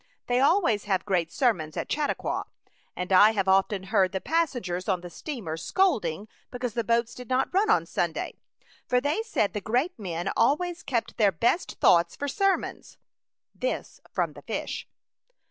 [0.25, 2.45] They always have great sermons at Chautauqua,
[2.95, 7.13] and I have often heard the passengers on the steamer scold ing because the boats
[7.13, 8.33] did not run on Sunday,
[8.87, 12.97] for they said the great men always kept their best thoughts for sermons.''
[13.53, 14.87] This from the fish.